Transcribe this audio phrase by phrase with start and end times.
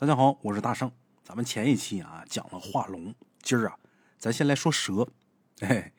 [0.00, 0.90] 大家好，我是大圣。
[1.22, 3.76] 咱们前一期啊讲了化龙，今儿啊，
[4.16, 5.06] 咱先来说蛇。
[5.60, 5.92] 哎，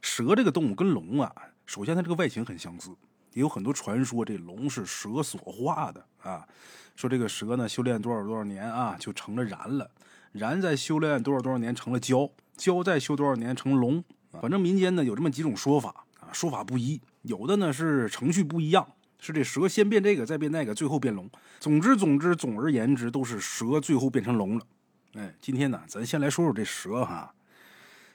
[0.00, 1.34] 蛇这个动物跟龙啊，
[1.66, 2.90] 首先它这个外形很相似，
[3.32, 6.46] 也有很多传说，这龙是蛇所化的啊。
[6.94, 9.90] 说这个蛇呢，修炼多少多少年啊，就成了燃了；
[10.30, 14.04] 燃再修炼多少多少年，成了蛟；蛟再修多少年，成龙。
[14.40, 18.86] 反正民间呢有这么几种说法啊，说法不一，有的呢是程序不一样。
[19.24, 21.30] 是这蛇先变这个，再变那个，最后变龙。
[21.60, 24.66] 总之，总之，总而言之，都是蛇最后变成龙了。
[25.14, 27.32] 哎，今天呢，咱先来说说这蛇哈。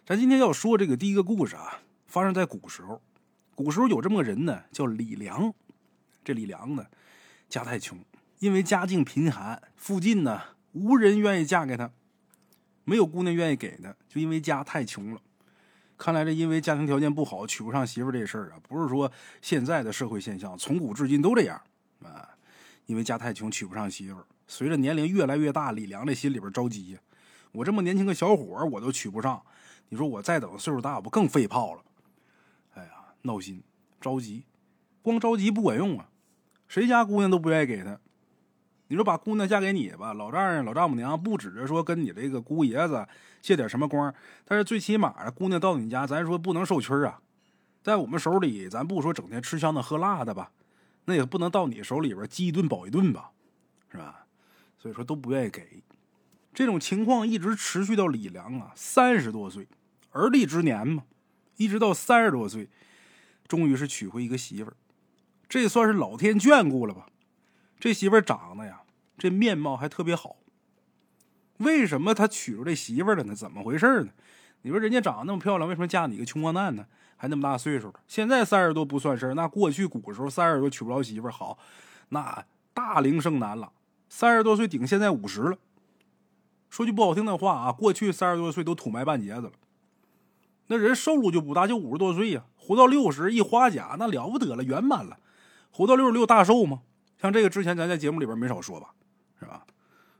[0.06, 3.02] 咱今天要说这个第一个故事啊，发生在古时候。
[3.56, 5.54] 古时候有这么个人呢，叫李良。
[6.26, 6.86] 这李良呢，
[7.48, 7.98] 家太穷，
[8.40, 10.42] 因为家境贫寒，附近呢
[10.74, 11.90] 无人愿意嫁给他，
[12.84, 15.22] 没有姑娘愿意给他，就因为家太穷了。
[15.98, 19.12] 看来这因为家庭条件不好娶不上媳妇这事儿啊，不是说
[19.42, 21.60] 现在的社会现象，从古至今都这样
[22.04, 22.30] 啊。
[22.86, 27.00] 因为家太穷娶不上媳妇，随着年龄越来越大，李良这心里边着急呀。
[27.52, 29.42] 我这么年轻个小伙我都娶不上，
[29.90, 31.82] 你说我再等岁数大，不更废炮了？
[32.76, 32.92] 哎呀，
[33.24, 33.62] 闹心，
[34.00, 34.46] 着急，
[35.02, 36.10] 光着急不管用啊，
[36.68, 38.00] 谁家姑娘都不愿意给他。
[38.90, 43.06] 你说把姑娘嫁给你吧，老丈人、老丈母娘不指着说跟你这个姑爷子
[43.42, 44.14] 借点什么光，
[44.46, 47.20] 但是最起码姑娘到你家，咱说不能受屈啊。
[47.84, 50.52] 在我们手里，咱不说整天吃香的喝辣的吧，
[51.06, 53.32] 那也不能到你手里边饥一顿饱一顿吧，
[53.92, 54.26] 是吧？
[54.78, 55.84] 所以说都不愿意给。
[56.54, 59.68] 这种情况一直持续到李良啊三十多岁，
[60.12, 61.04] 而立之年嘛，
[61.58, 62.68] 一直到三十多岁，
[63.48, 64.78] 终于是娶回一个媳妇儿，
[65.48, 67.08] 这算是老天眷顾了吧。
[67.80, 68.82] 这媳妇长得呀，
[69.18, 70.38] 这面貌还特别好。
[71.58, 73.36] 为什么他娶着这媳妇了呢？
[73.36, 74.12] 怎么回事呢？
[74.64, 76.86] 你说人家长得那么漂亮，为什么嫁你个穷光蛋呢？
[77.16, 81.58] 还那么大岁数了，现在三十多不算事儿，那过去古时候三十多娶不着媳妇，好，
[82.10, 83.72] 那大龄剩男了。
[84.08, 85.58] 三十多岁顶现在五十了。
[86.70, 89.54] 说句不好听的话啊，过去三十多岁都土埋半截子了。
[90.68, 95.18] 那人寿禄就不大，就五十多岁呀，活到六十一花甲，那了不得了，圆满了。
[95.72, 96.82] 活到六十六大寿吗？
[97.20, 98.94] 像这个之前咱在节目里边没少说吧，
[99.40, 99.66] 是吧？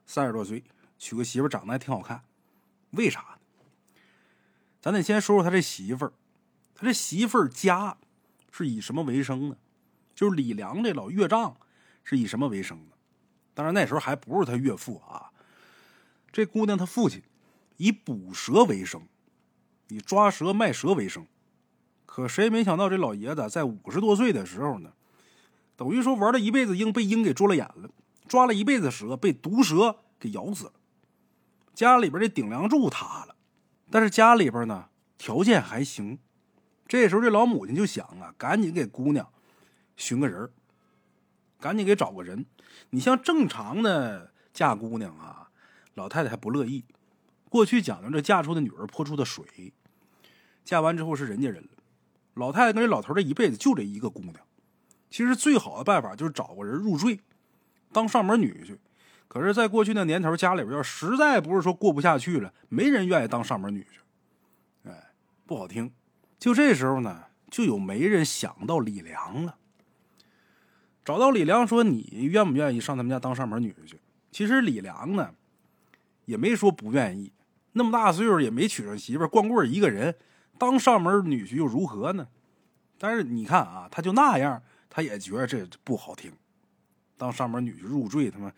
[0.06, 0.64] 三十多岁
[0.98, 2.24] 娶个媳妇长得还挺好看，
[2.92, 3.38] 为啥？
[4.82, 6.14] 咱得先说说他这媳妇儿，
[6.74, 7.98] 他这媳妇儿家
[8.52, 9.58] 是以什么为生呢？
[10.16, 11.56] 就是李良这老岳丈
[12.04, 12.96] 是以什么为生的？
[13.54, 15.30] 当然那时候还不是他岳父啊，
[16.32, 17.22] 这姑娘她父亲
[17.78, 19.08] 以捕蛇为生，
[19.90, 21.28] 以抓蛇卖蛇为生。
[22.06, 24.94] 可谁也没想到这老爷子在五十多岁的时候呢？
[25.78, 27.88] 等于说玩了一辈子鹰，被鹰给捉了眼了；
[28.28, 30.74] 抓了一辈子蛇，被毒蛇给咬死了。
[31.74, 33.36] 家里边这顶梁柱塌了，
[33.92, 36.18] 但是家里边呢条件还行。
[36.88, 39.30] 这时候这老母亲就想啊，赶紧给姑娘
[39.96, 40.50] 寻个人
[41.60, 42.46] 赶紧给找个人。
[42.90, 45.50] 你像正常的嫁姑娘啊，
[45.94, 46.86] 老太太还不乐意。
[47.50, 49.74] 过去讲究这嫁出的女儿泼出的水，
[50.66, 51.70] 嫁完之后是人家人了。
[52.34, 54.36] 老太太跟这老头这一辈子就这一个姑娘。
[55.10, 57.20] 其实最好的办法就是找个人入赘，
[57.92, 58.78] 当上门女婿。
[59.28, 64.90] 可是，在过去那年头，家里边要实在不是说过不下去了，没人愿意当上门女婿。
[64.90, 65.12] 哎，
[65.46, 65.92] 不好听。
[66.40, 69.58] 就这时候呢，就有媒人想到李良了，
[71.04, 73.96] 找到李良说：“你愿不愿意上他们家当上门女婿？”
[74.32, 75.34] 其实李良呢，
[76.26, 77.32] 也没说不愿意。
[77.74, 80.16] 那么大岁数也没娶上媳妇，光棍一个人，
[80.58, 82.28] 当上门女婿又如何呢？
[82.98, 84.64] 但是你看啊，他就那样。
[84.98, 86.34] 他也觉得这不好听，
[87.18, 88.52] 当上门女婿入赘，他妈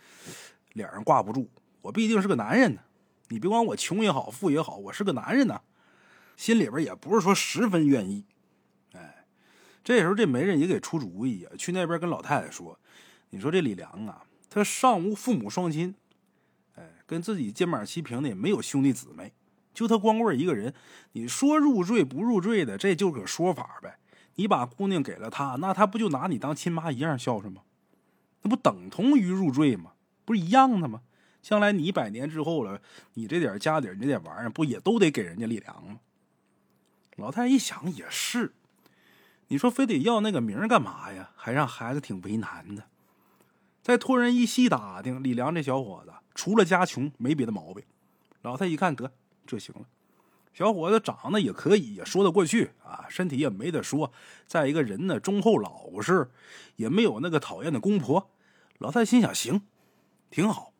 [0.71, 1.49] 脸上挂不住。
[1.81, 2.81] 我毕竟是个男人呢，
[3.27, 5.59] 你别管我穷也好，富也好，我是个男人呢，
[6.37, 8.23] 心里边也不是说十分愿意。
[8.93, 9.25] 哎，
[9.83, 12.79] 这时候这媒人也给出主意呀，去那边跟老太太说
[13.31, 15.93] ：“你说这李良啊，他上无父母双亲，
[16.75, 19.33] 哎，跟自己肩膀齐平的也没有兄弟姊妹，
[19.73, 20.73] 就他光棍一个人。
[21.11, 23.98] 你说入赘不入赘的，这就个说法呗。”
[24.39, 27.63] 你把姑娘给了他，那他不就拿你当亲妈一样孝顺吗？
[28.41, 29.91] 那不等同于入赘吗？
[30.23, 31.01] 不是一样的吗？
[31.41, 32.81] 将来你百年之后了，
[33.15, 35.99] 你这点家底，这点玩意儿，不也都得给人家李良吗？
[37.17, 38.53] 老太太一想也是，
[39.49, 41.31] 你说非得要那个名干嘛呀？
[41.35, 42.85] 还让孩子挺为难的。
[43.83, 47.83] 再托人一细打听，李良这小伙子除了家穷，没别的毛病。
[48.43, 49.11] 老太太一看，得
[49.45, 49.81] 这行了。
[50.53, 54.11] 小伙子长得也可以，也说得过去啊，身体也没得说。
[54.45, 56.29] 再一个人呢，忠厚老实，
[56.75, 58.29] 也没有那个讨厌的公婆。
[58.79, 59.61] 老太太心想：行，
[60.29, 60.73] 挺好。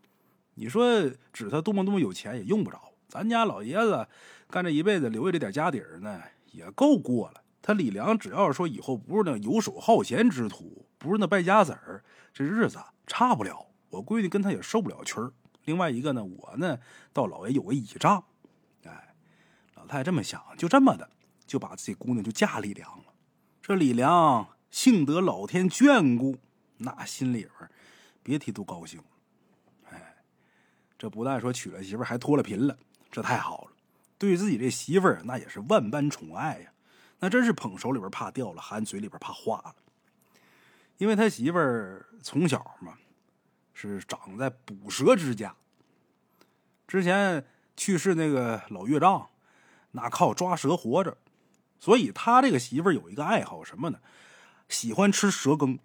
[0.56, 4.06] 你说指他多么多么有钱也用不着，咱家老爷子
[4.50, 7.42] 干这一辈子留下这点家底儿呢，也够过了。
[7.62, 13.68] 他李良只要说以后不是那游手好闲之徒，不是那败家子儿，这日子差不了。
[13.90, 15.32] 我闺女跟他也受不了屈儿。
[15.66, 16.78] 另外一个呢，我呢
[17.14, 18.24] 到老爷有个倚仗。
[19.90, 21.10] 他，这么想，就这么的
[21.46, 23.06] 就把这姑娘就嫁李良了。
[23.62, 26.38] 这李良幸得老天眷顾，
[26.78, 27.70] 那心里边
[28.24, 29.06] 别提多高兴了。
[29.92, 30.16] 哎，
[30.98, 32.78] 这不但说娶了媳妇，还脱了贫了，
[33.12, 33.72] 这太好了。
[34.18, 36.72] 对自己这媳妇儿，那也是万般宠爱呀，
[37.20, 39.76] 那真是捧手里边怕掉了，含嘴里边怕化了。
[40.98, 42.98] 因为他媳妇儿从小嘛，
[43.74, 45.56] 是长在捕蛇之家。
[46.86, 47.46] 之前
[47.78, 49.29] 去世那个老岳丈，
[49.92, 51.18] 那靠抓蛇活着，
[51.80, 54.00] 所以他这个媳妇儿有一个爱好什么呢？
[54.68, 55.80] 喜欢吃蛇羹。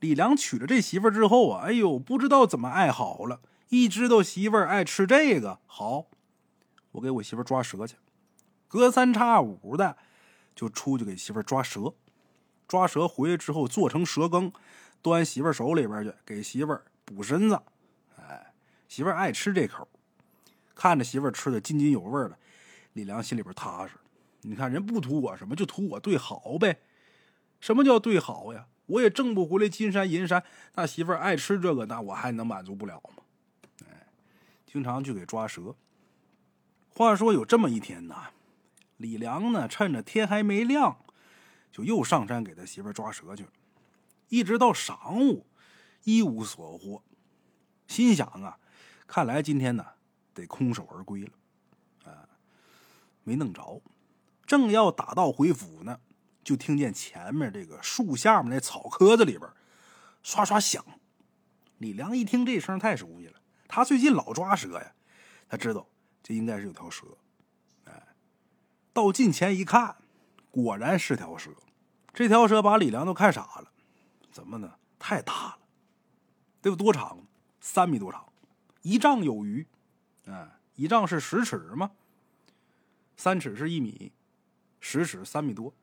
[0.00, 6.06] 李良娶了这媳妇儿之后啊，哎呦，不知道怎么爱好了，一知道媳妇儿爱吃这个，好。
[6.92, 7.96] 我给我媳妇抓蛇去，
[8.66, 9.96] 隔三差五的
[10.56, 11.94] 就出去给媳妇抓蛇，
[12.66, 14.52] 抓蛇回来之后做成蛇羹，
[15.00, 17.62] 端媳妇手里边去给媳妇补身子。
[18.16, 18.52] 哎，
[18.88, 19.86] 媳妇爱吃这口，
[20.74, 22.36] 看着媳妇吃的津津有味的，
[22.92, 23.94] 李良心里边踏实。
[24.42, 26.80] 你看人不图我什么，就图我对好呗。
[27.60, 28.66] 什么叫对好呀？
[28.86, 30.42] 我也挣不回来金山银山，
[30.74, 33.22] 那媳妇爱吃这个，那我还能满足不了吗？
[33.88, 34.08] 哎，
[34.66, 35.76] 经常去给抓蛇。
[36.88, 38.30] 话说有这么一天呐，
[38.96, 41.04] 李良呢趁着天还没亮，
[41.70, 43.50] 就又上山给他媳妇抓蛇去了，
[44.28, 45.46] 一直到晌午，
[46.02, 47.04] 一无所获，
[47.86, 48.58] 心想啊，
[49.06, 49.86] 看来今天呢
[50.34, 51.30] 得空手而归了，
[53.30, 53.80] 没弄着，
[54.44, 56.00] 正要打道回府呢，
[56.42, 59.48] 就听见前面这个树下面那草棵子里边
[60.20, 60.84] 刷刷响。
[61.78, 63.38] 李良一听这声太熟悉了，
[63.68, 64.92] 他最近老抓蛇呀，
[65.48, 65.86] 他知道。
[66.24, 67.06] 这应该是有条蛇，
[67.84, 68.08] 哎，
[68.92, 69.96] 到近前一看，
[70.50, 71.50] 果然是条蛇。
[72.12, 73.70] 这条蛇把李良都看傻了，
[74.30, 74.74] 怎么呢？
[74.98, 75.58] 太大了，
[76.60, 77.26] 得有多长？
[77.60, 78.32] 三米多长，
[78.82, 79.66] 一丈有余。
[80.26, 81.92] 哎，一丈是十尺吗？
[83.22, 84.12] 三尺是一米，
[84.80, 85.74] 十尺三米多，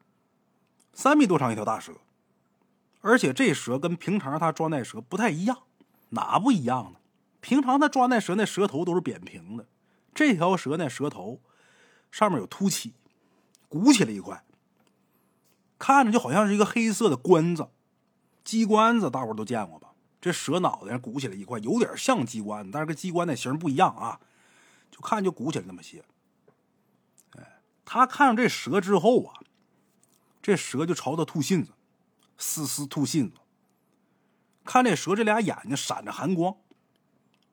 [0.91, 1.93] 三米多长一条大蛇。
[3.01, 5.59] 而且这蛇跟平常他抓那蛇不太一样，
[6.09, 6.99] 哪不一样呢？
[7.39, 9.67] 平常他抓那蛇，那蛇头都是扁平的。
[10.15, 11.39] 这条蛇那蛇头
[12.09, 12.95] 上面有凸起，
[13.69, 14.43] 鼓起来一块，
[15.77, 17.69] 看着就好像是一个黑色的关子，
[18.43, 19.91] 鸡冠子，大伙都见过吧？
[20.19, 24.19] 这蛇脑袋上鼓起来一块，有点像鸡冠，但是跟鸡冠那形不一样啊，
[24.89, 26.03] 就看就鼓起来那么些。
[27.89, 29.39] 他看上这蛇之后啊，
[30.41, 31.71] 这蛇就朝他吐信子，
[32.37, 33.37] 丝丝吐信子。
[34.65, 36.57] 看这蛇这俩眼睛闪着寒光，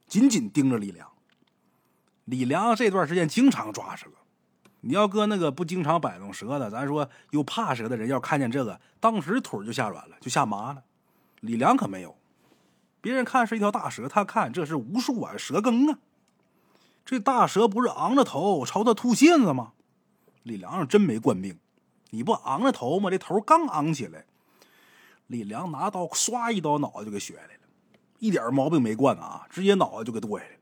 [0.09, 1.09] 紧紧盯着李良。
[2.25, 4.09] 李良这段时间经常抓蛇，
[4.81, 10.83] 你要搁那个不经常摆弄蛇的，咱说又怕蛇的人，要看见这个，当时腿就吓软了，就吓麻了。
[11.43, 12.19] 李良可没有，
[13.01, 16.01] 别人看是一条大蛇，他看这是无数碗蛇羹啊。
[17.05, 19.74] 这大蛇不是昂着头朝他吐信子吗？
[20.45, 21.59] 李良真没惯病，
[22.11, 23.11] 你不昂着头吗？
[23.11, 24.25] 这头刚昂起来，
[25.27, 27.61] 李良拿刀唰一刀，脑袋就给削下来了，
[28.19, 30.53] 一点毛病没惯啊，直接脑袋就给剁下来。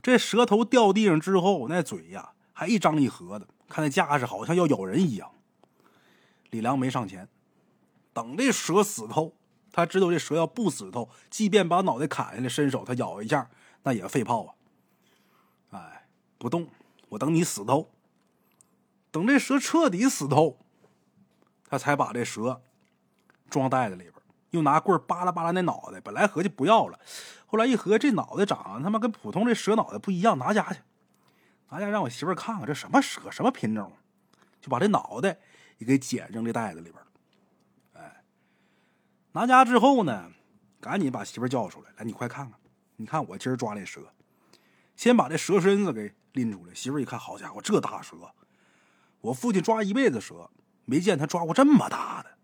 [0.00, 5.30] 这蛇头掉地上之后，那嘴呀还一张一合的，看那架势好像要咬人一样。
[6.50, 7.28] 李良没上前，
[8.12, 9.34] 等这蛇死透，
[9.72, 13.50] 他知道这蛇要不死透，即便把脑袋砍下来，伸手他咬一下，
[13.82, 14.54] 那也废炮啊。
[15.70, 16.06] 哎，
[16.38, 16.68] 不动，
[17.08, 17.91] 我等你死透。
[19.12, 20.58] 等这蛇彻底死透，
[21.68, 22.60] 他才把这蛇
[23.48, 24.14] 装袋子里边。
[24.50, 26.98] 又拿棍扒拉扒拉那脑袋，本来合计不要了，
[27.46, 30.80] 后来一合这脑袋长他妈跟普通这蛇脑袋不一样，拿家去，
[31.70, 33.90] 拿家让我媳妇看看这什么蛇什么品种，
[34.60, 35.38] 就把这脑袋
[35.78, 37.02] 也给捡扔这袋子里边。
[37.94, 38.24] 哎，
[39.32, 40.30] 拿家之后呢，
[40.80, 42.60] 赶紧把媳妇叫出来，来你快看看，
[42.96, 44.12] 你看我今儿抓那蛇，
[44.96, 46.74] 先把这蛇身子给拎出来。
[46.74, 48.16] 媳妇一看，好家伙，这大蛇，
[49.22, 50.50] 我父亲抓一辈子蛇，
[50.84, 52.38] 没见他抓过这么大的，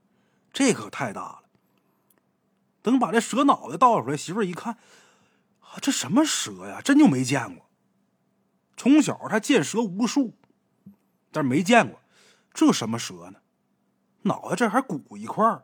[0.53, 1.43] 这可太大了。
[2.83, 4.79] 等把这蛇脑袋倒出来，媳妇一看，
[5.61, 6.81] 啊，这什么蛇呀？
[6.81, 7.67] 真就没见过。
[8.77, 10.35] 从小他见蛇无数，
[11.33, 12.01] 但是没见过
[12.55, 13.41] 这什么蛇呢？
[14.23, 15.63] 脑袋这还鼓一块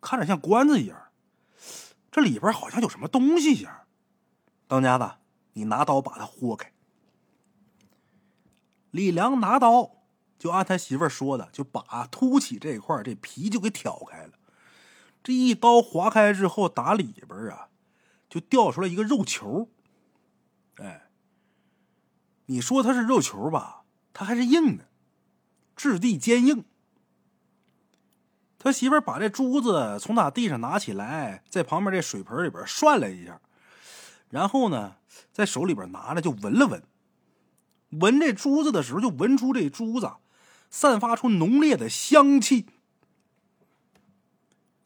[0.00, 0.98] 看着像棺子一样。
[2.10, 3.86] 这里边好像有什么东西一样。
[4.66, 5.18] 当家的，
[5.54, 6.70] 你拿刀把它豁开。
[8.90, 10.01] 李良拿刀
[10.42, 14.32] 就按他媳妇儿说的，就把凸起这一块这皮就给挑开了。
[15.22, 17.68] 这一刀划开之后，打里边啊，
[18.28, 19.68] 就掉出来一个肉球。
[20.78, 21.08] 哎，
[22.46, 23.84] 你说它是肉球吧？
[24.12, 24.88] 它还是硬的，
[25.76, 26.64] 质地坚硬。
[28.58, 33.40] 他媳妇儿把这珠子从他地上拿起来，在旁边这水盆里边涮了一下，
[34.28, 34.96] 然后呢，
[35.30, 36.82] 在手里边拿着就闻了闻，
[37.90, 40.10] 闻这珠子的时候，就闻出这珠子
[40.72, 42.66] 散发出浓烈的香气。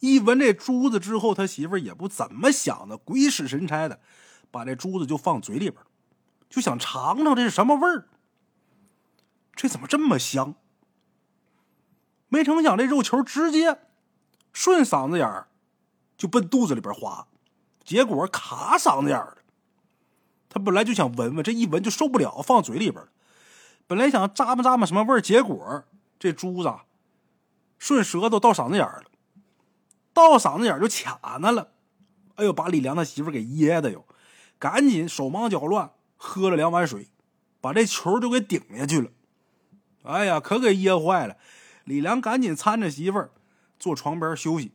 [0.00, 4.00] 一闻这珠子之后，他媳妇也不怎么想的，鬼使神差的
[4.50, 5.82] 把这珠子就放嘴里边
[6.50, 8.08] 就想尝尝这是什么味儿。
[9.54, 10.56] 这怎么这么香？
[12.28, 13.78] 没成想，这肉球直接
[14.52, 15.48] 顺嗓子眼儿
[16.18, 17.28] 就奔肚子里边滑，
[17.84, 19.38] 结果卡嗓子眼儿了。
[20.48, 23.08] 他本来就想闻闻，这一闻就受不了，放嘴里边了。
[23.86, 25.84] 本来想咂吧咂吧什么味儿，结果
[26.18, 26.72] 这珠子
[27.78, 29.04] 顺舌头到嗓子眼儿了，
[30.12, 31.72] 到嗓子眼儿就卡那了。
[32.36, 34.04] 哎呦，把李良他媳妇给噎的哟，
[34.58, 37.08] 赶紧手忙脚乱喝了两碗水，
[37.60, 39.10] 把这球就给顶下去了。
[40.02, 41.36] 哎呀，可给噎坏了。
[41.84, 43.30] 李良赶紧搀着媳妇儿
[43.78, 44.72] 坐床边休息，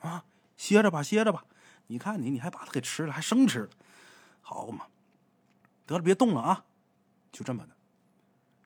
[0.00, 0.24] 啊，
[0.56, 1.44] 歇着吧，歇着吧。
[1.86, 3.68] 你看你，你还把它给吃了，还生吃了，
[4.40, 4.86] 好嘛。
[5.86, 6.64] 得了，别动了啊！
[7.32, 7.71] 就这么的，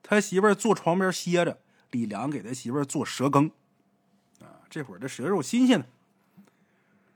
[0.08, 1.58] 他媳妇儿坐床边歇着，
[1.90, 3.50] 李良给他媳妇儿做蛇羹。
[4.40, 5.86] 啊，这会儿这蛇肉新鲜呢。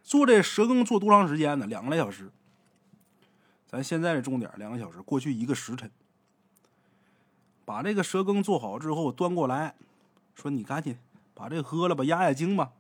[0.03, 1.69] 做这蛇羹做多长时间呢？
[1.69, 2.33] 两个来小时。
[3.69, 5.89] 咱现在的重点两个小时，过去一个时辰。
[7.65, 9.77] 把这个蛇羹做好之后，端过来，
[10.35, 10.99] 说：“你赶紧
[11.33, 12.73] 把这喝了吧，压压惊吧。”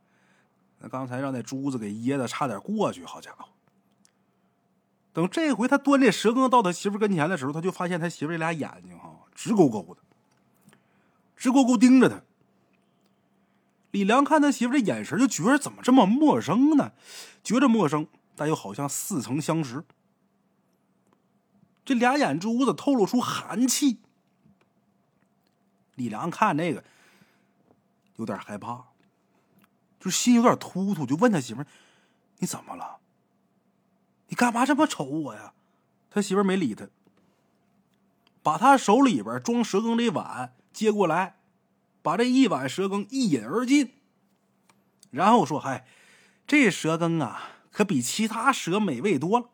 [0.82, 3.04] 那刚才让那珠子给噎的，差点过去。
[3.04, 3.44] 好家伙！
[5.12, 9.09] 等这回他端这蛇羹到他媳妇跟前的时候，他就发现他媳妇这俩眼睛哈
[9.42, 10.76] 直勾勾的，
[11.34, 12.20] 直勾勾盯着他。
[13.90, 16.92] 李良看他媳妇这眼神，就觉得怎么这么陌生呢？
[17.42, 18.06] 觉着陌生，
[18.36, 19.82] 但又好像似曾相识。
[21.86, 24.00] 这俩眼珠子透露出寒气。
[25.94, 26.84] 李良看这个
[28.16, 28.88] 有点害怕，
[29.98, 31.64] 就心有点突突，就问他媳妇
[32.36, 32.98] 你怎么了？”
[34.28, 35.54] 你干嘛这么瞅我呀？
[36.10, 36.86] 他媳妇没理他，
[38.42, 41.36] 把他手里边装蛇羹的碗接过来，
[42.02, 43.92] 把这一碗蛇羹一饮而尽，
[45.10, 45.86] 然后说：“嗨，
[46.46, 49.50] 这蛇羹啊，可比其他蛇美味多了，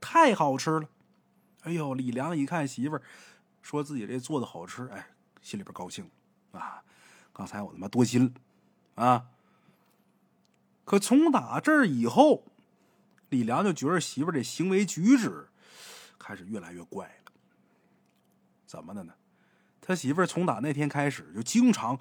[0.00, 0.88] 太好吃了。”
[1.62, 3.02] 哎呦，李良一看媳妇儿
[3.62, 5.08] 说自己这做的好吃，哎，
[5.42, 6.10] 心里边高兴
[6.52, 6.82] 啊！
[7.32, 8.24] 刚才我他妈多心
[8.96, 9.26] 了啊！
[10.84, 12.44] 可从打这儿以后。
[13.30, 15.48] 李良就觉得媳妇这行为举止
[16.18, 17.27] 开始越来越怪了，
[18.68, 19.14] 怎么的呢？
[19.80, 21.98] 他媳妇从打那天开始就经常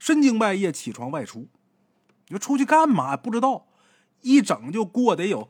[0.00, 1.46] 深更半夜起床外出，
[2.26, 3.68] 你说出去干嘛不知道，
[4.22, 5.48] 一整就过得有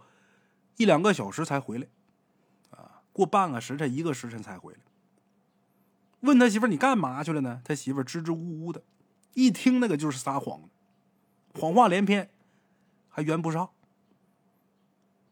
[0.76, 1.86] 一两个小时才回来，
[2.70, 4.80] 啊，过半个时辰一个时辰才回来。
[6.20, 7.62] 问他媳妇你干嘛去了呢？
[7.64, 8.82] 他媳妇支支吾吾的，
[9.32, 10.68] 一听那个就是撒谎，
[11.54, 12.28] 谎话连篇，
[13.08, 13.70] 还圆不上。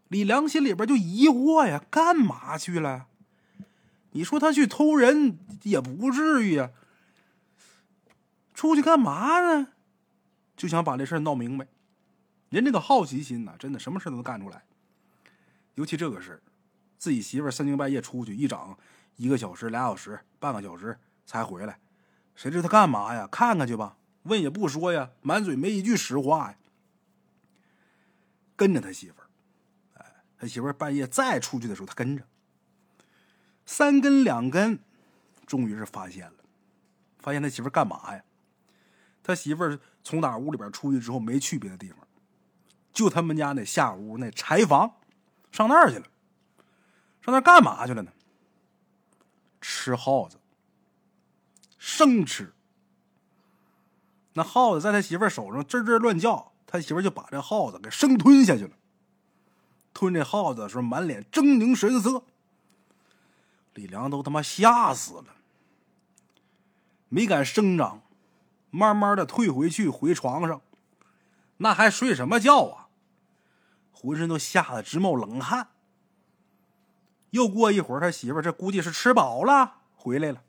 [0.09, 3.09] 李良心里边就疑惑呀，干嘛去了？
[4.17, 6.71] 你说他去偷人也不至于啊，
[8.55, 9.69] 出去干嘛呢？
[10.57, 11.69] 就想把这事闹明白。
[12.49, 14.65] 人这个好奇心呐，真的什么事都能干出来。
[15.75, 16.43] 尤其这个事
[16.97, 18.75] 自己媳妇三更半夜出去一整
[19.17, 21.79] 一个小时、俩小时、半个小时才回来，
[22.35, 23.29] 谁知他干嘛呀？
[23.31, 26.57] 看看去吧，问也不说呀，满嘴没一句实话呀。
[28.57, 29.27] 跟着他媳妇儿。
[30.39, 32.25] 他媳妇半夜再出去的时候，他跟着
[33.67, 34.79] 三根两根，
[35.45, 36.37] 终于是发现了，
[37.19, 38.23] 发现他媳妇干嘛呀？
[39.23, 41.99] 他媳妇从哪屋里边出去之后，没去别的地方，
[42.93, 44.95] 就他们家那下屋那柴房，
[45.51, 46.07] 上那儿去了。
[47.21, 48.13] 上那干嘛去了呢？
[49.61, 50.39] 吃耗子，
[51.77, 52.53] 生吃。
[54.35, 58.77] 那耗子在他媳妇手上吱吱乱叫，他媳妇就把这耗子给生吞下去了。
[59.93, 62.23] 吞这耗子的时候，满脸狰狞神色。
[63.77, 65.37] 李良都他妈吓死了，
[67.11, 68.01] 没敢声张，
[68.71, 70.63] 慢慢的退回去，回床上，
[71.59, 72.89] 那还睡什么觉啊？
[73.93, 75.69] 浑身都吓得直冒冷汗。
[77.31, 80.43] 又过一会儿，他媳妇这估计是吃饱了回来了，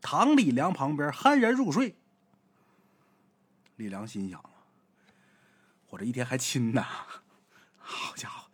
[0.00, 1.94] 躺李良旁边酣然入睡。
[3.76, 4.42] 李良心想
[5.90, 6.84] 我这一天还亲呢，
[7.78, 8.50] 好家伙！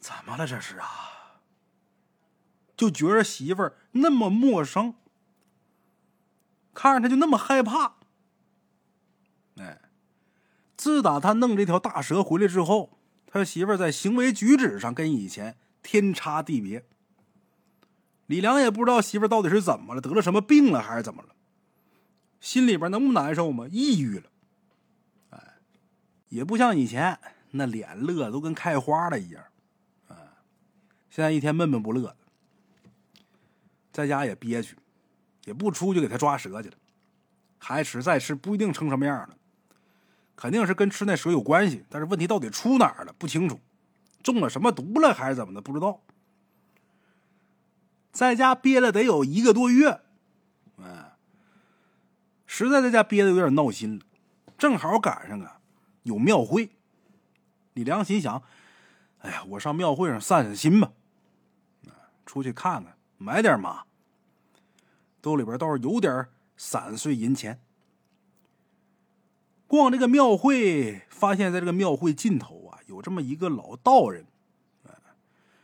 [0.00, 0.44] 怎么了？
[0.46, 0.88] 这是啊，
[2.84, 4.94] 就觉着媳妇儿那么陌生，
[6.74, 7.94] 看着他就那么害怕。
[9.56, 9.80] 哎，
[10.76, 16.84] 自打他弄这条大蛇回来之后，他媳妇儿在行为举止上跟以前天差地别。
[18.26, 21.30] 李良也不知道媳妇儿到底是怎么了，得了什么病了，还是怎么了，
[22.38, 23.66] 心里边能不难受吗？
[23.70, 24.30] 抑郁了。
[25.30, 25.54] 哎，
[26.28, 27.18] 也不像以前
[27.52, 29.42] 那脸乐都跟开花了一样。
[31.08, 32.16] 现在一天闷闷不乐的，
[33.94, 34.76] 在家也憋屈，
[35.44, 36.74] 也不出去给他抓蛇去了，
[37.58, 39.36] 还吃再吃，不一定成什么样了。
[40.34, 43.60] 肯定是跟吃那蛇有关系，但是问题到底出哪儿了不清楚，
[44.20, 46.00] 中了什么毒了还是怎么的不知道。
[48.10, 50.00] 在家憋了得有一个多月，
[50.82, 51.12] 哎，
[52.46, 54.04] 实在在家憋的有点闹心了，
[54.58, 55.60] 正好赶上啊
[56.02, 56.70] 有庙会。
[57.74, 58.42] 李良心想
[59.18, 60.92] ：“哎呀，我上庙会上散散心吧，
[62.26, 63.84] 出去看看，买点嘛。
[65.20, 67.60] 兜里边倒是有点散碎银钱。”
[69.66, 74.26] 逛这个庙会，发现在这个庙会尽头啊，有这么一个老道人。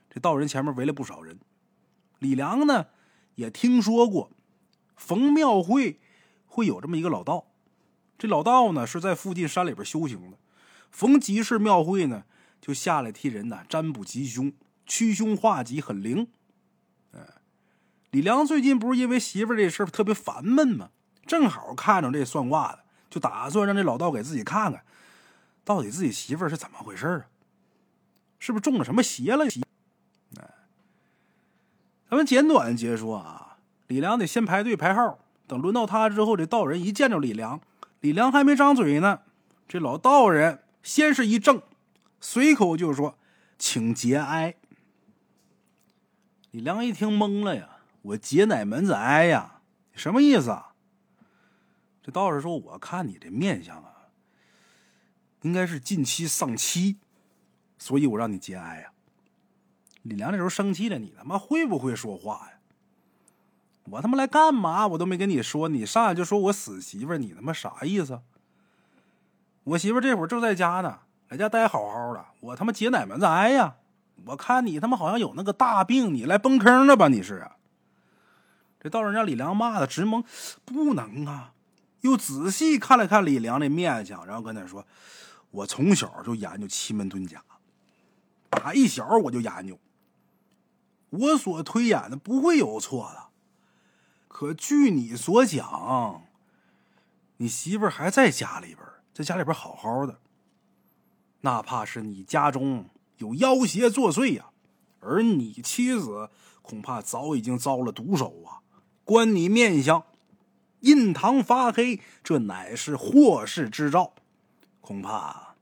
[0.09, 1.38] 这道人前面围了不少人。
[2.19, 2.87] 李良呢，
[3.37, 4.33] 也听说过，
[4.97, 6.00] 逢庙会
[6.47, 7.47] 会有这么一个老道。
[8.19, 10.38] 这老道呢，是在附近山里边修行的。
[10.90, 12.25] 逢集市庙会呢，
[12.61, 14.52] 就下来替人呢占卜吉凶、
[14.85, 16.26] 驱凶化吉，很灵。
[18.11, 20.90] 李良最近不是因为媳妇这事特别烦闷吗？
[21.26, 22.81] 正好看着这算卦的。
[23.09, 24.85] 就打算让这老道给自己看看，
[25.64, 27.26] 到底自己媳妇是怎么回事啊？
[28.38, 29.45] 是不是中了什么邪了？
[30.38, 30.49] 哎，
[32.09, 33.57] 咱们简短结说啊，
[33.88, 37.61] 李良得先排队排号，等轮到他之后，这道人一见着李良，
[37.99, 39.23] 李良还没张嘴呢，
[39.67, 41.62] 这老道人先是一怔，
[42.21, 43.19] 随口就说
[43.59, 44.55] ：“请节哀。”
[46.52, 47.69] 李良一听懵了呀，
[48.02, 49.61] 我节哪门子哀呀？
[49.92, 50.73] 什么意思啊？
[52.02, 54.09] 这道士说：“我看你这面相啊，
[55.42, 56.97] 应该是近期丧妻，
[57.76, 58.92] 所以我让你节哀呀。”
[60.02, 62.54] 李良这时候生气了：“你他妈会不会说话呀？
[63.85, 64.87] 我他妈来干嘛？
[64.87, 68.23] 我都没跟你说，你上来就说我死媳妇你他妈啥意思？
[69.64, 73.76] 我媳妇这会儿正在家呢，在家待好好的，我他妈节哪门子哀呀？
[74.25, 77.09] 我看你他妈好像有那个大病，你来崩坑了吧？
[77.09, 77.47] 你是？”
[78.80, 80.25] 这道人家李良骂的直懵，
[80.64, 81.52] 不能啊！
[82.00, 84.87] 又仔细看了看李良的面相，然后跟他说
[85.52, 87.44] ：“我从小就研究奇门遁甲，
[88.48, 89.78] 打一小我就研究。
[91.11, 93.24] 我所推演的不会有错的。
[94.28, 96.22] 可据你所讲，
[97.37, 98.78] 你媳妇还在家里边，
[99.12, 100.18] 在家里边好好的，
[101.42, 102.87] 哪怕是你家中
[103.18, 104.46] 有妖邪作祟呀，
[105.00, 106.31] 而你妻子
[106.62, 108.62] 恐怕早已经遭了毒手啊！
[109.11, 110.05] 观你面相。”
[110.83, 114.12] 印堂发黑，这乃是祸事之兆，
[114.81, 115.57] 恐怕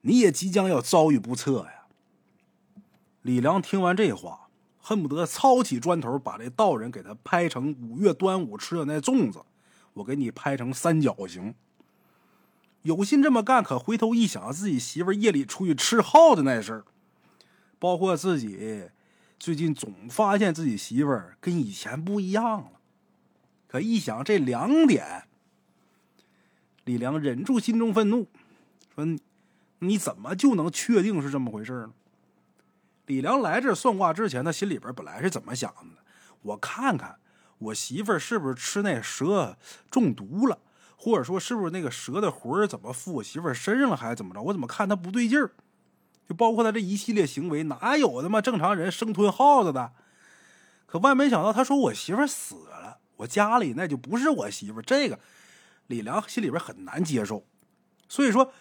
[0.00, 1.86] 你也即将要遭遇不测呀！
[3.22, 4.48] 李良听完这话，
[4.78, 9.42] 恨不得操起砖头把这道人给他拍成五月端午吃的那粽子，
[9.94, 11.54] 我给你拍成三角形。
[12.82, 16.84] 有心这么干，可回头一想，自己媳妇夜里出去吃耗子那事儿，
[17.78, 18.90] 包括自己
[19.38, 22.70] 最近总发现自己媳妇儿跟以前不一样了。
[23.68, 25.24] 可一想这两点，
[26.84, 28.28] 李良忍住心中愤怒，
[28.94, 29.04] 说
[29.80, 31.92] ：“你怎么就能确定是这么回事呢？”
[33.06, 36.02] 李良来这算卦之前，他心里边本来是怎么想的？
[36.42, 37.16] 我看看
[37.58, 39.58] 我媳妇儿是不是吃那蛇
[39.90, 40.58] 中毒了，
[40.96, 44.40] 或者说是不是那个蛇的魂怎么附我媳妇儿身上了，还是怎么着？
[44.40, 45.50] 我怎么看他不对劲儿？
[46.28, 49.92] 就包括他这一系列行为，哪有他妈正常人生吞耗子的？
[50.86, 52.98] 可万没想到，他说我媳妇死了。
[53.18, 55.18] 我家里那就不是我媳妇这个
[55.86, 57.46] 李良心里边很难接受，
[58.08, 58.52] 所以说，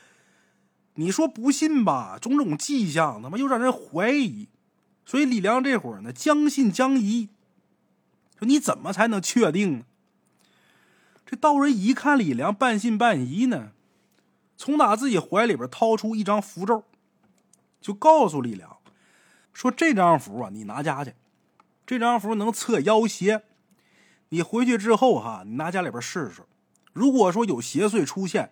[0.93, 4.47] 你说不信吧，种种迹象他妈又让人怀疑，
[5.06, 7.28] 所以李良这会儿呢将信将疑，
[8.39, 9.86] 说你怎么才能确定呢？
[11.25, 13.71] 这道人一看李良半信半疑呢，
[14.56, 16.86] 从打自己怀里边掏出一张符咒，
[17.86, 18.78] 就告诉李良
[19.54, 21.13] 说：“这张符啊，你拿家去，
[21.86, 23.43] 这张符能测妖邪。”
[24.30, 26.41] 你回去之后哈，你拿家里边试试，
[26.93, 28.52] 如果说有邪祟出现，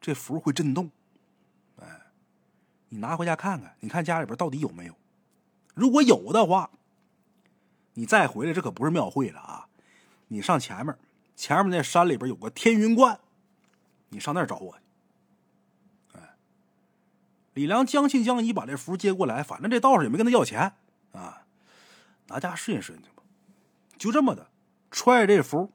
[0.00, 0.92] 这符会震动。
[1.80, 1.84] 哎，
[2.90, 4.94] 你拿回家看看，你看家里边到底有没有？
[5.74, 6.70] 如果有的话，
[7.94, 9.66] 你再回来，这可不是庙会了啊！
[10.28, 10.96] 你上前面，
[11.34, 13.18] 前面那山里边有个天云观，
[14.10, 14.76] 你上那儿找我。
[14.76, 14.82] 去，
[17.54, 20.72] 李良将信将疑，把这符接过来，反正这道士也没跟他要钱
[21.12, 21.42] 啊，
[22.28, 23.22] 拿家试验试验去吧，
[23.98, 24.48] 就这么的。
[24.90, 25.72] 揣着这符，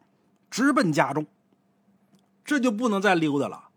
[0.51, 1.25] 直奔家中。
[2.43, 3.69] 这就不能再溜达了，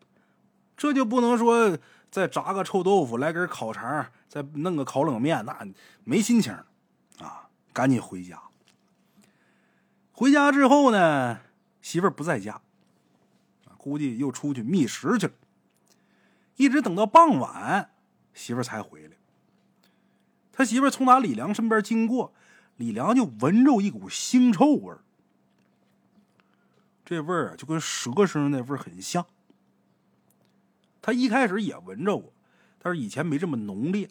[0.76, 1.78] 这就不能说
[2.10, 5.66] 再炸个臭豆腐，来根烤肠，再弄个烤冷面，那
[6.04, 6.52] 没心情
[7.18, 7.48] 啊！
[7.72, 8.42] 赶紧回家。
[10.12, 11.38] 回家之后呢，
[11.80, 12.60] 媳妇儿不在家，
[13.76, 15.32] 估计又出去觅食去了。
[16.58, 17.90] 一直等到傍晚，
[18.34, 19.16] 媳妇才回来。
[20.52, 22.34] 他媳妇从他李良身边经过，
[22.76, 25.00] 李良就闻着一股腥臭味儿。
[27.04, 29.24] 这味儿啊，就跟蛇身上那味儿很像。
[31.00, 32.32] 他一开始也闻着过，
[32.78, 34.10] 但是以前没这么浓烈。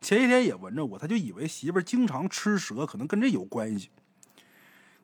[0.00, 3.90] 前一天也闻着过，他就以为媳妇儿经常吃蛇，可能跟这有关系。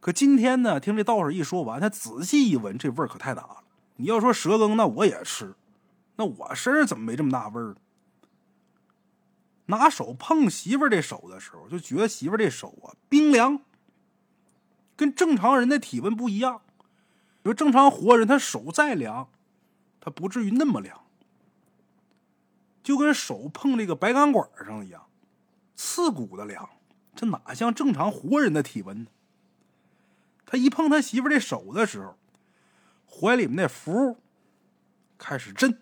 [0.01, 3.63] 可今天呢，听这道士一说完，他仔细一闻，这味儿可太大了。
[3.97, 5.55] 你要说蛇羹，那我也吃，
[6.16, 7.77] 那我身上怎么没这么大味儿？
[9.66, 13.61] 拿手碰媳妇儿这手的时候，就觉得媳妇儿这手啊冰凉。
[14.96, 16.61] 跟正常人的体温不一样，
[17.42, 19.29] 你说正常活人他手再凉，
[20.00, 21.05] 他不至于那么凉，
[22.83, 25.07] 就跟手碰这个白钢管上一样，
[25.74, 26.70] 刺骨的凉，
[27.16, 29.11] 这哪像正常活人的体温呢？
[30.46, 32.16] 他一碰他媳妇儿这手的时候，
[33.11, 34.16] 怀里面那符
[35.18, 35.77] 开始震，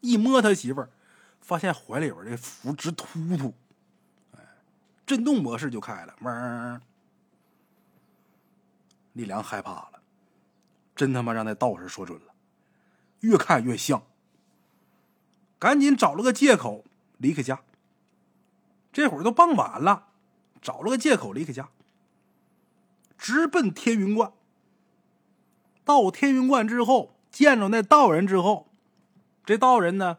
[0.00, 0.90] 一摸他媳妇儿
[1.40, 3.54] 发现怀里边这符直突突，
[4.36, 4.40] 哎，
[5.06, 6.80] 震动模式就开了，嗡。
[9.12, 10.00] 李良害怕了，
[10.94, 12.34] 真他妈让那道士说准了，
[13.20, 14.02] 越看越像。
[15.58, 16.84] 赶紧找了个借口
[17.16, 17.62] 离开家。
[18.92, 20.08] 这会儿都傍晚了，
[20.60, 21.68] 找了个借口离开家，
[23.16, 24.32] 直奔天云观。
[25.84, 28.65] 到天云观之后，见着那道人之后，
[29.46, 30.18] 这道人呢，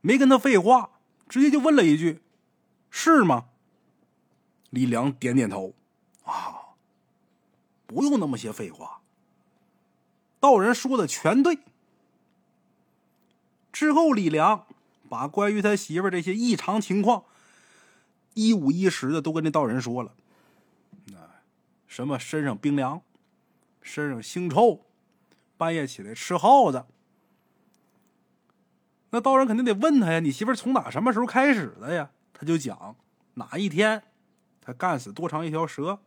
[0.00, 0.90] 没跟他废话，
[1.28, 2.22] 直接就问了一句
[2.90, 3.50] ：“是吗？”
[4.70, 5.74] 李良点点头，
[6.24, 6.58] 啊。
[7.86, 9.02] 不用那么些废话，
[10.40, 11.58] 道人说的全对。
[13.70, 14.66] 之后，李良
[15.10, 17.24] 把关于他媳妇这些异常情况
[18.32, 20.14] 一五一十的都跟那道人说了。
[21.12, 21.44] 啊
[21.86, 23.02] 什么身上冰凉，
[23.82, 24.86] 身上腥臭，
[25.58, 26.86] 半夜起来吃耗子。
[29.12, 32.96] 那道人肯定得问他呀：“你媳妇从哪什么时候开始的呀？”他就讲
[33.34, 34.02] 哪一天
[34.60, 36.00] 他干死多长一条蛇。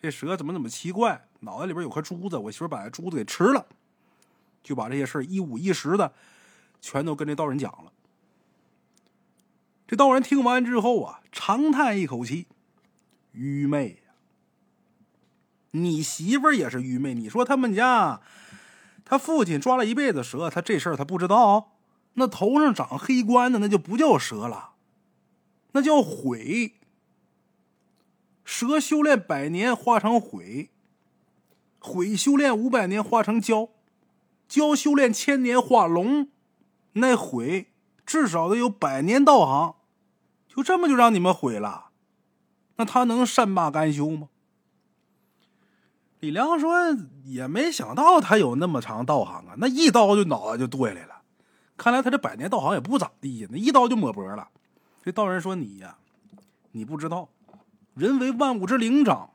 [0.00, 1.26] 这蛇怎么怎么奇怪？
[1.40, 3.66] 脑袋里边有颗珠子，我媳妇把这珠子给吃了，
[4.62, 6.12] 就把这些事一五一十的
[6.80, 7.92] 全都跟这道人讲了。
[9.88, 12.46] 这道人听完之后啊，长叹一口气
[13.32, 14.12] ：“愚昧呀！
[15.72, 17.12] 你媳妇也是愚昧。
[17.12, 18.20] 你说他们家
[19.04, 21.75] 他父亲抓了一辈子蛇，他这事儿他不知道？
[22.16, 24.72] 那头上长黑冠的，那就不叫蛇了，
[25.72, 26.74] 那叫鬼。”
[28.44, 30.70] 蛇修炼百年化成鬼，
[31.80, 33.70] 鬼修炼五百年化成蛟，
[34.48, 36.28] 蛟修炼千年化龙，
[36.92, 37.72] 那鬼
[38.06, 39.74] 至少得有百年道行，
[40.48, 41.86] 就这么就让你们毁了？
[42.76, 44.28] 那他能善罢甘休吗？
[46.20, 46.72] 李良说
[47.26, 51.15] ：“也没想到他有那么长道行啊，那一刀就脑袋就剁下来了。
[51.76, 54.48] 看来他这百年道行也不咋地呀，那一刀就抹脖了。”
[55.04, 55.98] 这道人说：“你呀，
[56.72, 57.28] 你不知道。”
[57.94, 59.30] 人为万物之灵长，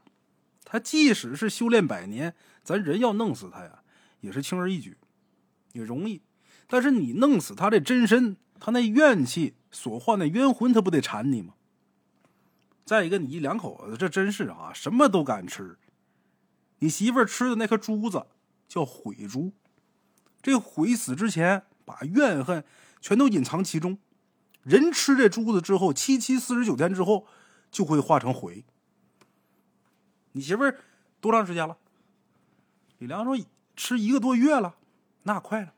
[0.64, 3.82] 他即使是修炼百年，咱人要弄死他呀，
[4.20, 4.98] 也是轻而易举，
[5.74, 6.22] 也容易。
[6.68, 11.56] 但是你弄死他这真身，他那怨气所化那冤魂，他不得缠你吗？
[12.86, 15.78] 再一个，你一两口子，这真是啊，什么都敢吃。
[16.80, 18.28] 你媳妇吃的那颗珠子
[18.68, 19.54] 叫悔珠，
[20.42, 22.64] 这悔死之前把怨恨
[23.02, 23.98] 全都隐藏其中。
[24.64, 27.28] 人吃这珠子之后，七七四十九天之后。
[27.72, 28.66] 就会化成灰。
[30.34, 30.78] 你媳妇儿
[31.22, 31.78] 多长时间了？
[32.98, 33.40] 李良说
[33.78, 34.76] ：“吃一个多月了，
[35.24, 35.74] 那快了，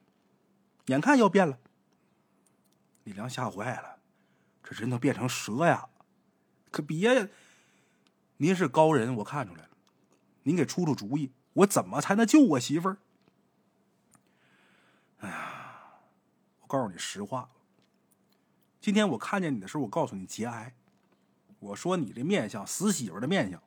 [0.87, 1.59] 眼看要变了。”
[3.05, 3.99] 李良吓坏了，
[4.63, 5.87] 这人都变成蛇呀！
[6.71, 7.27] 可别呀，
[8.37, 9.69] 您是高人，我看出来了，
[10.41, 12.97] 您给出出主意，我怎么才能救我媳妇儿？
[15.19, 15.99] 哎呀，
[16.61, 17.51] 我告诉你实话，
[18.81, 20.73] 今天我看见你的时候，我告诉你节哀。
[21.59, 23.61] 我说你这面相，死媳妇的面相。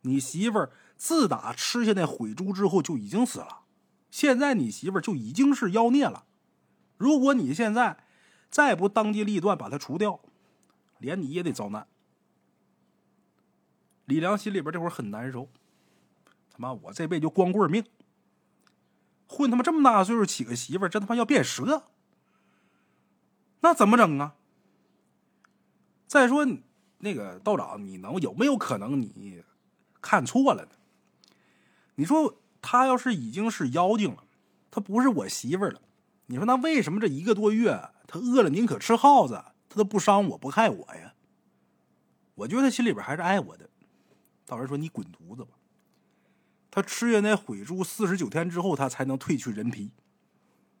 [0.00, 3.60] 你媳妇儿自打吃下那毁珠之后就已经死了，
[4.10, 6.24] 现在你媳妇儿就已经是妖孽了。
[6.96, 8.02] 如果你现在
[8.50, 10.18] 再不当机立断把她除掉，
[10.98, 11.86] 连你也得遭难。
[14.06, 15.48] 李良心里边这会儿很难受，
[16.50, 17.84] 他妈我这辈子就光棍命，
[19.28, 21.90] 混他妈这么大岁数娶个媳妇儿，这他妈要变蛇，
[23.62, 24.36] 那怎么整啊？
[26.06, 26.46] 再说。
[27.04, 29.42] 那个道长，你能有没有可能你
[30.00, 30.70] 看错了呢？
[31.96, 34.22] 你说他要是已经是妖精了，
[34.70, 35.82] 他不是我媳妇儿了，
[36.26, 41.14] 你说那为什么这一个多月他饿了宁可吃耗子，他都不伤我不害我呀？
[42.36, 43.68] 我觉得他心里边还是爱我的。
[44.46, 45.50] 道人说：“你滚犊子吧！”
[46.70, 49.90] 他吃下那毁猪四十九天之后，他才能褪去人皮。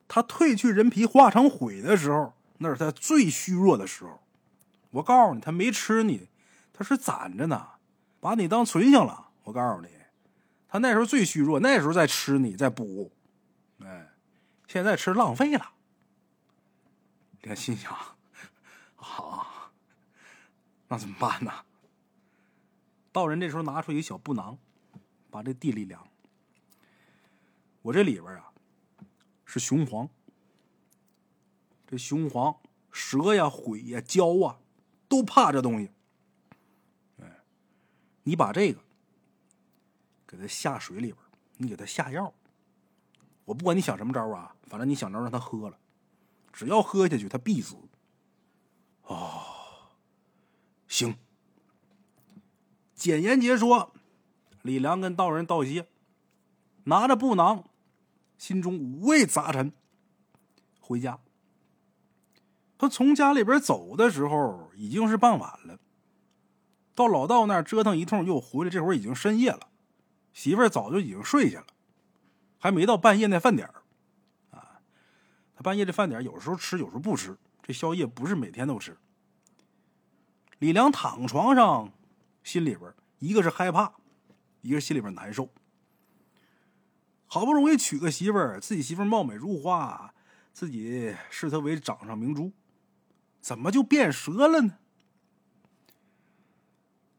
[0.06, 4.22] 他褪去人皮化成毁的时候，那是他最虚弱的时候。
[4.90, 6.28] 我告诉你，他没吃你，
[6.72, 7.70] 他是攒着呢，
[8.20, 9.30] 把你当存性了。
[9.44, 9.88] 我告诉你，
[10.68, 13.10] 他那时候最虚弱，那时候在吃你，在补。
[13.82, 14.10] 哎，
[14.68, 15.72] 现在吃浪费了。
[17.42, 17.92] 他心想：
[18.96, 19.72] 啊，
[20.88, 21.52] 那怎么办呢？
[23.10, 24.56] 道人这时候拿出一个小布囊，
[25.30, 26.06] 把这地里量。
[27.82, 28.52] 我这里边啊，
[29.44, 30.08] 是雄黄。
[31.92, 32.56] 这雄黄、
[32.90, 34.58] 蛇呀、鬼呀、蛟啊，
[35.10, 35.90] 都怕这东西。
[37.20, 37.44] 哎，
[38.22, 38.80] 你把这个
[40.26, 41.18] 给它下水里边，
[41.58, 42.32] 你给它下药。
[43.44, 45.76] 我不管你想什么招啊，反正你想招让他喝了，
[46.50, 47.76] 只要喝下去，他必死。
[49.02, 49.42] 哦，
[50.88, 51.14] 行。
[52.94, 53.92] 简言结说，
[54.62, 55.86] 李良跟道人道谢，
[56.84, 57.68] 拿着布囊，
[58.38, 59.74] 心中五味杂陈，
[60.80, 61.20] 回家。
[62.82, 65.78] 他从家里边走的时候已经是傍晚了，
[66.96, 69.68] 到老道那儿折腾一通又回来，这会儿已经深夜了，
[70.32, 71.66] 媳妇儿早就已经睡下了，
[72.58, 73.84] 还没到半夜那饭点儿，
[74.50, 74.80] 啊，
[75.54, 78.98] 他半夜这饭点有时候吃，有时候不吃，这宵夜不是每天都吃。
[80.58, 81.92] 李良躺床上，
[82.42, 83.92] 心里边一个是害怕，
[84.62, 85.48] 一个心里边难受。
[87.28, 90.12] 好不容易娶个媳妇儿，自己媳妇貌美如花，
[90.52, 92.50] 自己视她为掌上明珠。
[93.42, 94.78] 怎么就变蛇了呢？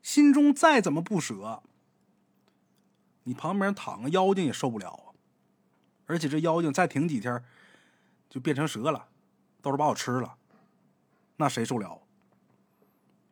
[0.02, 1.62] 心中再怎么不舍，
[3.24, 5.14] 你旁边躺个妖精也受不了啊！
[6.06, 7.44] 而且这妖精再挺几天，
[8.30, 9.10] 就变成蛇了，
[9.62, 10.38] 到时候把我吃了，
[11.38, 12.02] 那谁受了？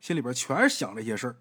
[0.00, 1.36] 心里边全是想这些事儿。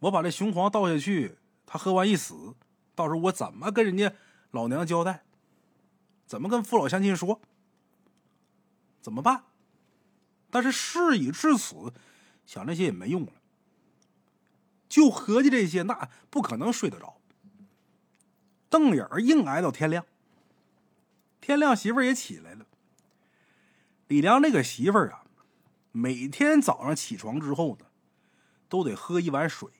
[0.00, 2.54] 我把这雄黄倒下去，他喝完一死，
[2.94, 4.12] 到时候我怎么跟人家
[4.50, 5.24] 老娘交代？
[6.26, 7.40] 怎么跟父老乡亲说？
[9.00, 9.44] 怎么办？
[10.52, 11.94] 但是事已至此，
[12.44, 13.32] 想这些也没用了。
[14.86, 17.16] 就合计这些，那不可能睡得着。
[18.68, 20.04] 瞪眼儿硬挨到天亮。
[21.40, 22.66] 天亮，媳妇儿也起来了。
[24.08, 25.24] 李良那个媳妇儿啊，
[25.90, 27.86] 每天早上起床之后呢，
[28.68, 29.70] 都得喝一碗水，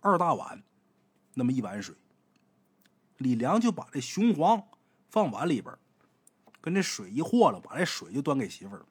[0.00, 0.62] 二大碗，
[1.34, 1.94] 那么一碗水。
[3.18, 4.66] 李良就把这雄黄
[5.10, 5.76] 放碗里边
[6.60, 8.84] 跟这水一和了，把这水就端给媳妇儿。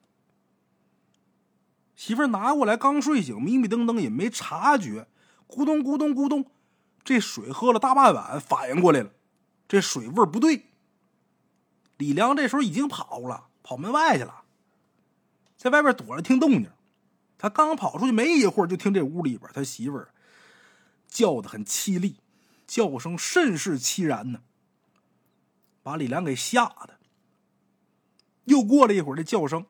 [1.94, 5.06] 媳妇儿拿过来，刚睡醒，迷迷瞪瞪也没察觉，
[5.48, 6.50] 咕咚咕咚咕咚，
[7.02, 9.10] 这水喝了大半碗，反应过来了，
[9.66, 10.66] 这水味儿不对。
[11.96, 14.44] 李良这时候已经跑了，跑门外去了，
[15.56, 16.70] 在外边躲着听动静。
[17.36, 20.12] 他刚跑出去没一会儿，就听这屋里边他媳妇儿
[21.08, 22.16] 叫的很凄厉，
[22.66, 24.42] 叫声甚是凄然呢，
[25.82, 26.97] 把李良给吓的。
[28.48, 29.66] 又过了一会儿，这叫声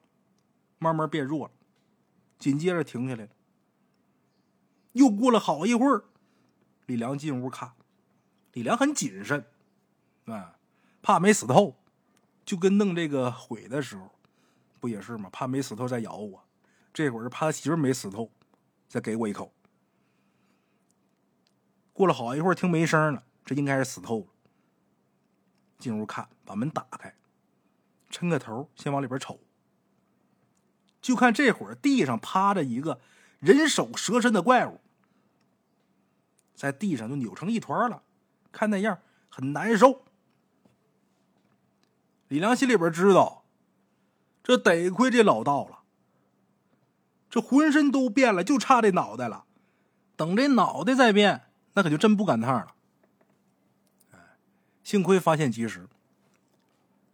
[0.78, 1.52] 慢慢变弱了，
[2.38, 3.30] 紧接着停下来了。
[4.92, 6.04] 又过了好一会儿，
[6.86, 7.72] 李良进屋看，
[8.52, 9.44] 李良很谨慎，
[10.26, 10.58] 啊，
[11.02, 11.76] 怕没死透，
[12.44, 14.12] 就跟弄这个毁的时候，
[14.78, 15.28] 不也是吗？
[15.32, 16.44] 怕没死透再咬我，
[16.92, 18.30] 这会儿怕他媳妇没死透，
[18.88, 19.52] 再给我一口。
[21.92, 24.26] 过了好一会儿，听没声了，这应该是死透了。
[25.78, 27.12] 进屋看，把门打开。
[28.10, 29.40] 抻个头，先往里边瞅，
[31.00, 33.00] 就看这会儿地上趴着一个
[33.38, 34.80] 人手蛇身的怪物，
[36.54, 38.02] 在地上就扭成一团了，
[38.50, 40.04] 看那样很难受。
[42.28, 43.44] 李良心里边知道，
[44.42, 45.80] 这得亏这老道了，
[47.30, 49.44] 这浑身都变了，就差这脑袋了。
[50.16, 52.74] 等这脑袋再变，那可就真不赶趟了。
[54.82, 55.86] 幸亏发现及时。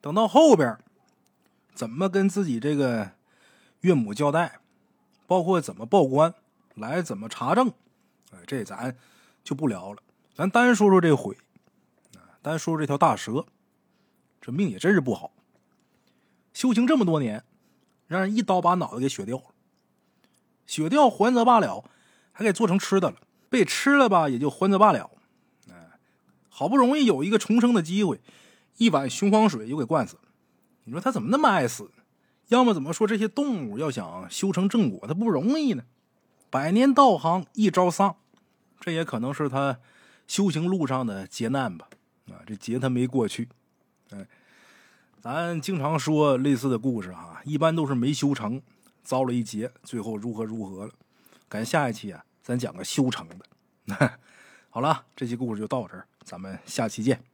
[0.00, 0.78] 等到后边，
[1.74, 3.10] 怎么跟自己这个
[3.80, 4.60] 岳母交代，
[5.26, 6.32] 包括怎么报官，
[6.74, 7.72] 来怎么查证，
[8.30, 8.96] 哎，这咱
[9.42, 10.02] 就不聊了。
[10.34, 11.36] 咱单说说这鬼，
[12.40, 13.46] 单说说这条大蛇，
[14.40, 15.32] 这命也真是不好。
[16.52, 17.42] 修行这么多年，
[18.06, 19.44] 让人一刀把脑袋给削掉了，
[20.66, 21.84] 削掉还则罢了，
[22.32, 23.16] 还给做成吃的了，
[23.50, 25.10] 被吃了吧也就还则罢了。
[25.68, 25.98] 哎，
[26.48, 28.20] 好不容易有一个重生的机会。
[28.76, 30.22] 一碗雄黄水又给灌死了，
[30.84, 31.90] 你说他怎么那么爱死？
[32.48, 35.84] 要么怎么说这些动物要想修成正果，它不容易呢？
[36.50, 38.16] 百年道行一朝丧，
[38.78, 39.80] 这也可能是他
[40.28, 41.88] 修行路上的劫难吧？
[42.28, 43.48] 啊，这劫他没过去。
[44.10, 44.26] 哎，
[45.20, 48.60] 咱经常说类似的故事啊，一般都是没修成，
[49.02, 50.92] 遭了一劫，最后如何如何了。
[51.48, 54.18] 赶下一期啊，咱讲个修成的。
[54.68, 57.24] 好了，这期故事就到这儿，咱们下期见。